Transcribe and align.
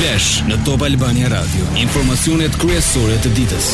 Flash 0.00 0.28
në 0.48 0.54
Top 0.64 0.80
Albania 0.86 1.28
Radio. 1.28 1.66
Informacionet 1.76 2.54
kryesore 2.56 3.18
të 3.20 3.30
ditës. 3.36 3.66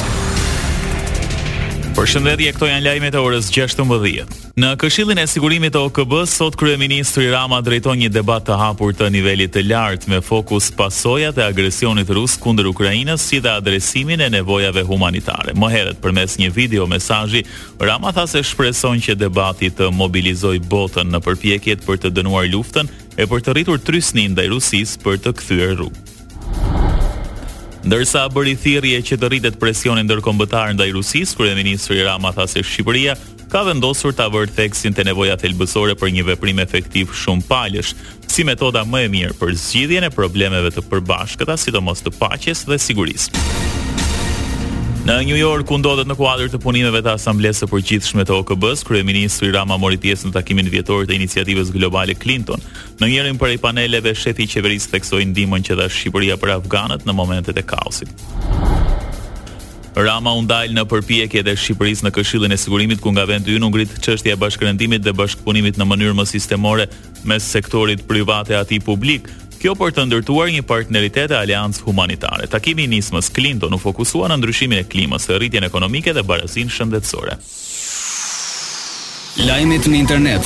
Përshëndetje, 1.95 2.49
këto 2.57 2.67
janë 2.67 2.83
lajmet 2.83 3.15
e 3.15 3.21
orës 3.23 3.47
16. 3.55 4.33
Në 4.59 4.71
Këshillin 4.81 5.21
e 5.23 5.27
Sigurimit 5.31 5.77
të 5.77 5.83
OKB, 5.87 6.17
sot 6.27 6.59
kryeministri 6.59 7.29
Rama 7.31 7.61
drejton 7.65 8.01
një 8.03 8.09
debat 8.17 8.43
të 8.49 8.57
hapur 8.59 8.97
të 8.99 9.13
nivelit 9.15 9.53
të 9.55 9.63
lartë 9.69 10.11
me 10.11 10.19
fokus 10.27 10.73
pasojat 10.75 11.39
e 11.39 11.45
agresionit 11.47 12.11
rus 12.11 12.35
kundër 12.43 12.73
Ukrainës 12.73 13.23
si 13.31 13.39
dhe 13.45 13.53
adresimin 13.61 14.27
e 14.27 14.29
nevojave 14.35 14.83
humanitare. 14.89 15.55
Më 15.55 15.71
herët 15.77 16.03
përmes 16.03 16.35
një 16.43 16.51
video 16.59 16.89
mesazhi, 16.91 17.45
Rama 17.79 18.11
tha 18.19 18.27
se 18.27 18.43
shpreson 18.43 18.99
që 18.99 19.15
debati 19.23 19.71
të 19.79 19.93
mobilizoj 20.03 20.59
botën 20.75 21.07
në 21.15 21.23
përpjekjet 21.29 21.87
për 21.87 22.03
të 22.03 22.15
dënuar 22.19 22.51
luftën 22.51 22.91
e 23.15 23.31
për 23.31 23.47
të 23.47 23.55
rritur 23.61 23.79
trysnin 23.79 24.35
ndaj 24.35 24.51
Rusisë 24.57 25.01
për 25.07 25.23
të 25.25 25.37
kthyer 25.39 25.75
rrugë. 25.79 26.06
Ndërsa 27.87 28.25
bëri 28.35 28.57
thirrje 28.59 28.99
që 29.07 29.17
të 29.23 29.29
rritet 29.31 29.59
presioni 29.63 30.03
ndërkombëtar 30.09 30.73
ndaj 30.75 30.89
Rusisë, 30.97 31.37
kryeministri 31.39 32.01
Rama 32.03 32.33
tha 32.35 32.49
se 32.51 32.65
Shqipëria 32.67 33.15
ka 33.53 33.63
vendosur 33.69 34.11
ta 34.19 34.27
vërtë 34.27 34.57
theksin 34.59 34.97
te 34.99 35.05
nevojat 35.07 35.45
helbësore 35.47 35.95
për 36.01 36.11
një 36.17 36.25
veprim 36.33 36.59
efektiv 36.67 37.15
shumë 37.23 37.47
palësh, 37.47 37.95
si 38.27 38.43
metoda 38.49 38.83
më 38.91 39.05
e 39.07 39.13
mirë 39.15 39.39
për 39.39 39.55
zgjidhjen 39.63 40.09
e 40.09 40.11
problemeve 40.19 40.75
të 40.75 40.83
përbashkëta, 40.91 41.55
sidomos 41.63 42.03
të 42.03 42.17
paqes 42.19 42.67
dhe 42.67 42.83
sigurisë. 42.89 43.47
Në 45.07 45.15
New 45.23 45.37
York 45.39 45.69
ku 45.71 45.77
ndodhet 45.79 46.09
në 46.11 46.17
kuadër 46.19 46.49
të 46.51 46.59
punimeve 46.65 46.99
të 47.05 47.13
Asamblesë 47.15 47.61
së 47.63 47.67
Përgjithshme 47.71 48.25
të 48.27 48.35
OKB-s, 48.41 48.81
kryeministri 48.89 49.53
Rama 49.55 49.77
mori 49.79 50.01
pjesë 50.03 50.27
në 50.27 50.35
takimin 50.35 50.67
vjetor 50.73 51.05
të 51.07 51.15
iniciativës 51.15 51.71
globale 51.71 52.17
Clinton. 52.19 52.59
Në 52.99 53.13
njërin 53.13 53.39
prej 53.39 53.61
paneleve 53.63 54.17
shefi 54.19 54.49
i 54.49 54.51
qeverisë 54.51 54.91
theksoi 54.97 55.29
ndihmën 55.31 55.63
që 55.69 55.79
dha 55.79 55.87
Shqipëria 55.95 56.35
për 56.43 56.57
afganët 56.57 57.07
në 57.07 57.15
momentet 57.21 57.55
e 57.55 57.63
kaosit. 57.71 58.27
Rama 59.97 60.33
u 60.37 60.43
ndal 60.45 60.75
në 60.75 60.83
përpjekje 60.91 61.47
të 61.47 61.55
Shqipërisë 61.57 62.09
në 62.09 62.15
Këshillin 62.19 62.59
e 62.59 62.59
Sigurimit 62.61 63.01
ku 63.01 63.15
nga 63.15 63.29
vendi 63.31 63.55
ynë 63.57 63.71
ngrit 63.71 63.95
çështja 64.03 64.35
e 64.35 64.43
bashkërendimit 64.43 65.07
dhe 65.07 65.15
bashkëpunimit 65.23 65.79
në 65.81 65.87
mënyrë 65.89 66.19
më 66.19 66.27
sistemore 66.35 66.91
mes 67.31 67.47
sektorit 67.55 68.03
privat 68.11 68.51
e 68.53 68.59
atij 68.59 68.83
publik, 68.85 69.31
kjo 69.67 69.75
për 69.75 69.97
të 69.97 70.03
ndërtuar 70.07 70.53
një 70.55 70.63
partneritet 70.63 71.33
e 71.35 71.37
aliancë 71.41 71.81
humanitare. 71.89 72.45
Takimi 72.47 72.85
i 72.87 72.91
nismës 72.93 73.33
Clinton 73.35 73.75
u 73.75 73.79
fokusua 73.83 74.29
në 74.31 74.37
ndryshimin 74.39 74.79
e 74.79 74.87
klimës, 74.93 75.27
rritjen 75.41 75.65
ekonomike 75.67 76.13
dhe 76.15 76.23
barazinë 76.29 76.71
shëndetësore. 76.77 77.35
Lajmet 79.51 79.85
në 79.91 79.97
internet 80.05 80.45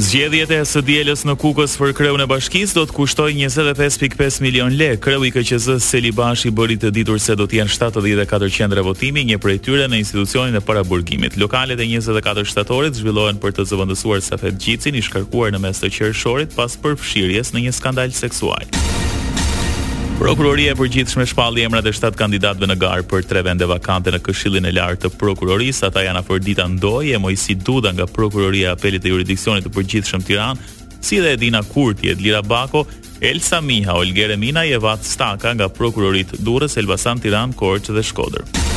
Zgjedhjet 0.00 0.48
e 0.48 0.58
së 0.64 0.80
dielës 0.86 1.26
në 1.28 1.34
Kukës 1.42 1.74
për 1.76 1.90
kreun 1.98 2.22
e 2.24 2.26
bashkisë 2.30 2.72
do 2.78 2.86
të 2.88 2.94
kushtoj 2.96 3.34
25.5 3.36 4.38
milion 4.40 4.72
lekë. 4.72 4.96
Kreu 5.04 5.26
i 5.28 5.32
KQZ 5.34 5.76
Selibashi 5.84 6.48
bëri 6.56 6.78
të 6.80 6.88
ditur 6.96 7.20
se 7.20 7.36
do 7.36 7.44
të 7.44 7.58
jenë 7.58 7.74
74 7.76 8.48
qendra 8.56 8.86
votimi, 8.86 9.26
një 9.28 9.36
prej 9.44 9.58
tyre 9.66 9.90
në 9.92 10.00
institucionin 10.00 10.56
e 10.56 10.64
paraburgimit. 10.64 11.36
Lokalet 11.36 11.84
e 11.84 11.90
24 11.98 12.48
shtatorit 12.48 12.96
zhvillohen 12.96 13.42
për 13.44 13.58
të 13.60 13.68
zëvendësuar 13.74 14.24
Safet 14.24 14.56
Gjicin 14.64 14.96
i 14.96 15.04
shkarkuar 15.04 15.52
në 15.52 15.60
mes 15.68 15.84
të 15.84 15.92
qershorit 15.98 16.56
pas 16.56 16.80
përfshirjes 16.80 17.52
në 17.54 17.66
një 17.68 17.76
skandal 17.82 18.16
seksual. 18.16 18.70
Prokuroria 20.20 20.74
e 20.74 20.76
përgjithshme 20.76 21.24
shpalli 21.24 21.62
emrat 21.64 21.86
e 21.88 21.94
7 21.96 22.12
kandidatëve 22.20 22.66
në 22.68 22.74
garë 22.82 23.04
për 23.08 23.22
tre 23.24 23.40
vende 23.46 23.64
vakante 23.70 24.12
në 24.12 24.20
Këshillin 24.26 24.66
e 24.68 24.72
Lartë 24.76 25.06
të 25.06 25.12
Prokurorisë. 25.16 25.86
Ata 25.88 26.02
janë 26.04 26.20
Afordita 26.20 26.66
Dita 26.66 26.66
Ndoj 26.68 27.14
e 27.14 27.54
Duda 27.64 27.92
nga 27.96 28.04
Prokuroria 28.06 28.68
e 28.68 28.72
Apelit 28.74 29.00
të 29.06 29.14
Jurisdiksionit 29.14 29.64
të 29.64 29.72
Përgjithshëm 29.78 30.22
Tiranë, 30.28 30.60
si 31.00 31.22
dhe 31.24 31.32
Edina 31.38 31.62
Kurti, 31.62 32.10
Edlira 32.12 32.42
Bako, 32.44 32.84
Elsa 33.22 33.60
Miha, 33.64 33.94
Olga 33.96 34.26
Remina 34.28 34.64
e 34.68 34.76
Vat 34.76 35.08
Staka 35.08 35.54
nga 35.56 35.72
Prokurorit 35.72 36.36
Durrës, 36.44 36.76
Elbasan, 36.84 37.24
Tiranë, 37.24 37.56
Korçë 37.56 37.96
dhe 37.96 38.04
Shkodër. 38.04 38.69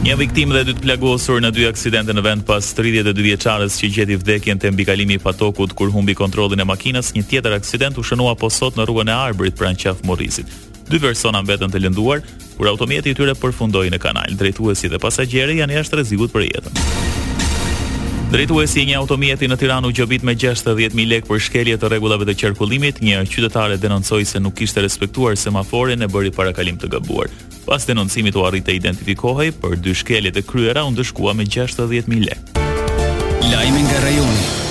Një 0.00 0.14
viktim 0.16 0.48
dhe 0.56 0.62
dy 0.64 0.72
të 0.72 0.80
plagosur 0.86 1.42
në 1.44 1.50
dy 1.52 1.66
aksidente 1.68 2.14
në 2.16 2.22
vend 2.24 2.44
pas 2.48 2.64
32 2.72 3.20
vjeçares 3.20 3.74
që 3.82 3.90
gjeti 3.96 4.16
vdekjen 4.16 4.62
te 4.62 4.70
mbikalimi 4.72 5.18
i 5.18 5.20
patokut 5.20 5.74
kur 5.76 5.90
humbi 5.92 6.14
kontrollin 6.16 6.64
e 6.64 6.66
makinës. 6.70 7.12
Një 7.12 7.26
tjetër 7.28 7.58
aksident 7.58 8.00
u 8.00 8.04
shënua 8.08 8.32
po 8.40 8.48
sot 8.50 8.80
në 8.80 8.88
rrugën 8.88 9.12
e 9.12 9.18
Arbrit 9.26 9.60
pranë 9.60 9.82
qaf 9.84 10.00
Morrisit. 10.08 10.48
Dy 10.88 11.02
persona 11.04 11.44
mbetën 11.44 11.68
të 11.76 11.84
lënduar 11.84 12.24
kur 12.56 12.72
automjeti 12.72 13.12
i 13.12 13.18
tyre 13.20 13.36
përfundoi 13.36 13.92
në 13.92 14.00
kanal. 14.00 14.32
Drejtuesi 14.40 14.88
dhe 14.88 15.02
pasagjeri 15.04 15.60
janë 15.60 15.82
jashtë 15.82 16.00
rrezikut 16.00 16.32
për 16.32 16.48
jetën. 16.48 17.08
Drejtuesi 18.30 18.78
i 18.84 18.86
një 18.86 18.94
automjeti 19.00 19.48
në 19.50 19.56
Tiranë 19.58 19.88
u 19.90 19.90
gjobit 19.90 20.22
me 20.22 20.36
60000 20.38 21.02
lekë 21.12 21.26
për 21.26 21.40
shkelje 21.48 21.74
të 21.82 21.88
rregullave 21.90 22.28
të 22.28 22.36
qarkullimit, 22.38 23.00
një 23.02 23.24
qytetare 23.26 23.74
denoncoi 23.82 24.22
se 24.22 24.38
nuk 24.38 24.54
kishte 24.60 24.84
respektuar 24.84 25.34
semaforin 25.36 25.98
e 25.98 26.06
bëri 26.06 26.30
parakalim 26.36 26.78
të 26.78 26.92
gabuar. 26.94 27.26
Pas 27.66 27.82
denoncimit 27.90 28.38
u 28.38 28.46
arrit 28.46 28.62
të 28.70 28.76
identifikohej 28.78 29.50
për 29.58 29.76
dy 29.82 29.96
shkelje 29.98 30.30
të 30.30 30.46
kryera 30.46 30.84
u 30.84 30.92
me 30.92 31.44
60000 31.56 32.26
lekë. 32.28 33.50
Lajmi 33.50 33.82
nga 33.88 33.98
rajoni. 34.06 34.68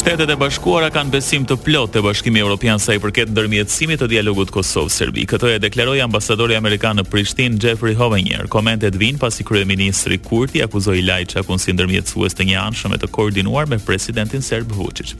Shtetet 0.00 0.30
e 0.32 0.34
Bashkuara 0.40 0.86
kanë 0.88 1.12
besim 1.12 1.42
të 1.44 1.58
plotë 1.60 1.92
te 1.98 2.02
Bashkimi 2.06 2.40
Evropian 2.40 2.78
sa 2.80 2.94
i 2.96 3.00
përket 3.02 3.34
ndërmjetësimit 3.34 4.00
të 4.00 4.06
dialogut 4.14 4.48
Kosov-Serbi. 4.54 5.26
Këtë 5.28 5.50
e 5.56 5.58
deklaroi 5.60 5.98
ambasadori 6.00 6.56
amerikan 6.56 6.96
në 6.96 7.04
Prishtinë 7.12 7.60
Jeffrey 7.60 7.98
Hovenier. 8.00 8.48
Komentet 8.54 8.96
vijnë 9.02 9.20
pasi 9.20 9.44
kryeministri 9.44 10.16
Kurti 10.24 10.62
akuzoi 10.64 11.04
Lajçakun 11.04 11.60
si 11.60 11.76
ndërmjetësues 11.76 12.38
të 12.38 12.48
njëanshëm 12.48 12.96
e 12.96 13.00
të 13.04 13.12
koordinuar 13.18 13.68
me 13.68 13.76
presidentin 13.90 14.40
serb 14.46 14.72
Vučić. 14.78 15.12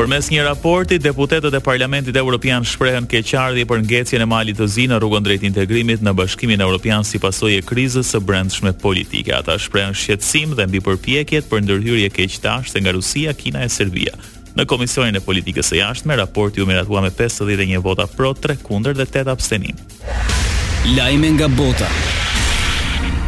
Përmes 0.00 0.30
një 0.32 0.46
raporti, 0.46 0.96
deputetët 0.96 1.52
e 1.52 1.58
Parlamentit 1.60 2.16
Evropian 2.16 2.64
shprehen 2.64 3.04
keqardhje 3.10 3.66
për 3.68 3.80
ngjecjen 3.84 4.22
e 4.24 4.28
malit 4.30 4.56
të 4.56 4.68
zi 4.72 4.86
në 4.88 4.96
rrugën 5.02 5.26
drejt 5.26 5.42
integrimit 5.44 6.00
në 6.00 6.14
Bashkimin 6.16 6.62
Evropian 6.64 7.04
si 7.04 7.20
pasojë 7.20 7.58
e 7.60 7.64
krizës 7.68 8.14
së 8.14 8.20
brendshme 8.24 8.72
politike. 8.80 9.34
Ata 9.42 9.58
shprehen 9.60 9.92
shqetësim 9.92 10.54
dhe 10.56 10.64
mbi 10.70 10.80
përpjekjet 10.86 11.50
për 11.50 11.66
ndërhyrje 11.66 12.08
keqtashse 12.16 12.80
nga 12.80 12.96
Rusia, 12.96 13.36
Kina 13.36 13.60
e 13.60 13.68
Serbia. 13.68 14.16
Në 14.56 14.64
Komisionin 14.72 15.20
e 15.20 15.24
Politikës 15.26 15.68
së 15.74 15.82
Jashtme, 15.82 16.16
raporti 16.22 16.64
u 16.64 16.70
miratua 16.70 17.04
me 17.04 17.12
51 17.12 17.76
vota 17.84 18.08
pro, 18.08 18.32
3 18.40 18.56
kundër 18.64 18.96
dhe 19.02 19.04
8 19.10 19.28
abstenim. 19.36 19.76
Lajme 20.96 21.36
nga 21.36 21.52
bota. 21.60 21.92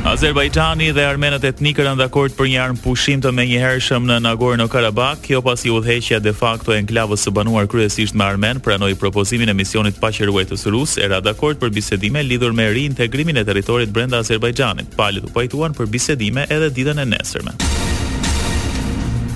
Azerbajxhani 0.03 0.89
dhe 0.97 1.03
armenët 1.07 1.45
etnikë 1.47 1.85
kanë 1.87 2.01
dakord 2.03 2.33
për 2.35 2.49
një 2.51 2.57
armë 2.59 2.81
pushim 2.83 3.21
të 3.23 3.31
menjëhershëm 3.39 4.09
në 4.09 4.17
Nagorno-Karabakh, 4.25 5.21
kjo 5.29 5.39
pasi 5.47 5.71
udhëheqja 5.71 6.19
de 6.25 6.33
facto 6.35 6.73
e 6.75 6.81
enklavës 6.83 7.23
së 7.23 7.31
banuar 7.37 7.69
kryesisht 7.71 8.19
me 8.19 8.27
armen 8.27 8.59
pranoi 8.61 8.97
propozimin 8.99 9.53
e 9.53 9.55
misionit 9.55 10.03
të 10.03 10.71
rus, 10.75 10.97
era 10.99 11.21
dakord 11.21 11.59
për 11.63 11.71
bisedime 11.71 12.23
lidhur 12.23 12.53
me 12.53 12.67
riintegrimin 12.73 13.37
e 13.37 13.45
territorit 13.45 13.91
brenda 13.95 14.19
Azerbajxhanit. 14.19 14.91
Palët 14.99 15.31
u 15.31 15.31
pajtuan 15.33 15.73
për 15.75 15.87
bisedime 15.87 16.47
edhe 16.51 16.69
ditën 16.71 16.99
e 16.99 17.05
nesërme. 17.07 17.72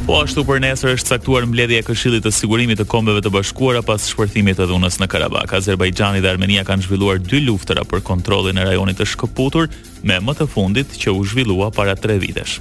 Po 0.06 0.15
ashtu 0.22 0.43
për 0.47 0.61
nesër 0.62 0.93
është 0.94 1.11
caktuar 1.17 1.43
mbledhja 1.50 1.81
e 1.83 1.84
Këshillit 1.89 2.22
të 2.22 2.31
Sigurimit 2.37 2.78
të 2.78 2.84
Kombeve 2.87 3.19
të 3.25 3.33
Bashkuara 3.34 3.81
pas 3.83 4.05
shpërthimit 4.12 4.55
të 4.61 4.69
dhunës 4.71 5.00
në 5.03 5.09
Karabakh. 5.11 5.56
Azerbajxhani 5.59 6.21
dhe 6.22 6.31
Armenia 6.31 6.62
kanë 6.69 6.87
zhvilluar 6.87 7.19
dy 7.19 7.41
luftëra 7.49 7.83
për 7.91 8.05
kontrollin 8.06 8.55
e 8.62 8.69
rajonit 8.69 9.00
të 9.00 9.09
shkëputur, 9.17 9.67
me 10.06 10.21
më 10.22 10.37
të 10.39 10.47
fundit 10.53 10.94
që 11.03 11.11
u 11.11 11.25
zhvillua 11.27 11.72
para 11.75 11.97
3 11.99 12.21
vitesh. 12.22 12.61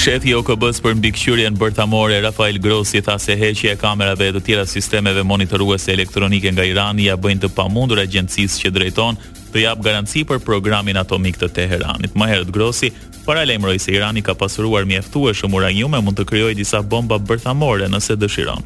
Shefi 0.00 0.34
i 0.34 0.36
OKB-s 0.36 0.80
për 0.84 0.94
mbikëqyrjen 1.00 1.56
bërtamore 1.60 2.20
Rafael 2.24 2.60
Grossi 2.64 3.00
tha 3.04 3.16
se 3.20 3.32
heqja 3.36 3.72
e 3.74 3.80
kamerave 3.80 4.28
dhe 4.32 4.38
të 4.38 4.44
tjera 4.46 4.68
sistemeve 4.68 5.24
monitoruese 5.28 5.92
elektronike 5.96 6.52
nga 6.52 6.64
Irani 6.68 7.08
ja 7.08 7.16
bën 7.20 7.40
të 7.42 7.50
pamundur 7.56 8.00
agjencisë 8.04 8.60
që 8.66 8.74
drejton 8.76 9.16
të 9.52 9.64
jap 9.64 9.80
garanci 9.82 10.22
për 10.30 10.38
programin 10.46 10.96
atomik 11.00 11.40
të 11.40 11.48
Teheranit. 11.56 12.12
Më 12.16 12.28
herët 12.30 12.52
Grossi 12.54 12.92
Para 13.26 13.44
lajmëroi 13.44 13.78
se 13.78 13.92
Irani 13.92 14.22
ka 14.22 14.34
pasuruar 14.34 14.86
mjaftueshëm 14.88 15.52
uranium 15.54 15.94
e 15.94 16.00
mund 16.00 16.16
të 16.18 16.24
krijojë 16.30 16.56
disa 16.56 16.80
bomba 16.82 17.18
bërthamore 17.18 17.88
nëse 17.92 18.16
dëshiron. 18.16 18.62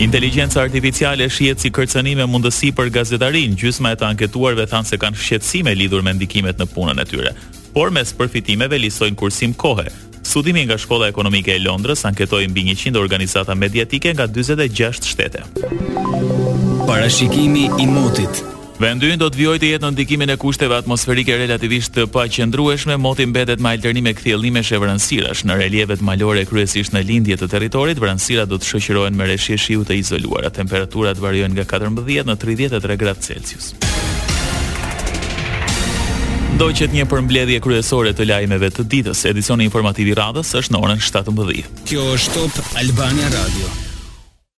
Inteligjenca 0.00 0.60
artificiale 0.60 1.28
shihet 1.32 1.60
si 1.60 1.70
kërcënim 1.72 2.20
e 2.20 2.26
mundësi 2.28 2.72
për 2.76 2.90
gazetarin. 2.92 3.54
Gjysma 3.56 3.94
e 3.94 3.96
të 4.00 4.08
anketuarve 4.10 4.66
than 4.68 4.84
se 4.84 4.98
kanë 5.00 5.16
shqetësime 5.16 5.72
lidhur 5.76 6.02
me 6.04 6.12
ndikimet 6.12 6.58
në 6.60 6.68
punën 6.74 7.00
e 7.00 7.06
tyre, 7.08 7.34
por 7.76 7.92
mes 7.92 8.12
përfitimeve 8.18 8.80
listojnë 8.80 9.16
kursim 9.16 9.54
kohe. 9.54 9.86
Studimi 10.26 10.66
nga 10.66 10.76
Shkolla 10.76 11.08
Ekonomike 11.08 11.54
e 11.54 11.60
Londrës 11.64 12.02
anketoi 12.08 12.48
mbi 12.50 12.64
100 12.74 12.96
organizata 13.00 13.54
mediatike 13.54 14.12
nga 14.16 14.26
46 14.28 15.08
shtete. 15.14 15.46
Parashikimi 16.88 17.70
i 17.80 17.86
motit 17.86 18.44
Vendi 18.76 19.08
do 19.16 19.30
të 19.32 19.38
vijojë 19.40 19.60
të 19.62 19.68
jetë 19.70 19.84
në 19.86 19.90
ndikimin 19.94 20.30
e 20.34 20.36
kushteve 20.36 20.76
atmosferike 20.76 21.36
relativisht 21.40 21.94
të 21.96 22.02
paqëndrueshme, 22.12 22.98
moti 23.00 23.24
mbetet 23.30 23.62
me 23.64 23.70
alternime 23.72 24.12
kthjellimesh 24.18 24.74
e 24.76 24.80
vranësirash. 24.82 25.44
Në 25.48 25.56
relievet 25.62 26.02
malore 26.04 26.42
kryesisht 26.48 26.92
në 26.92 27.00
lindje 27.08 27.38
të 27.40 27.48
territorit, 27.54 28.00
vranësirat 28.02 28.50
do 28.52 28.58
të 28.60 28.68
shoqërohen 28.74 29.16
me 29.16 29.30
reshje 29.30 29.56
shiu 29.56 29.86
të 29.88 29.96
izoluara. 30.02 30.50
Temperaturat 30.52 31.16
variojnë 31.22 31.56
nga 31.56 31.64
14 31.72 32.28
në 32.28 32.36
33 32.44 32.98
gradë 33.04 33.28
Celsius. 33.30 33.72
Do 36.60 36.68
qëtë 36.72 36.98
një 37.00 37.08
përmbledhje 37.12 37.62
kryesore 37.64 38.12
të 38.16 38.28
lajmeve 38.28 38.68
të 38.76 38.84
ditës, 38.92 39.24
edicioni 39.32 39.64
informativi 39.70 40.12
radhës 40.20 40.52
është 40.60 40.76
në 40.76 40.84
orën 40.84 41.00
17. 41.08 41.74
Kjo 41.88 42.04
është 42.12 42.38
top 42.44 42.76
Albania 42.84 43.32
Radio. 43.40 43.85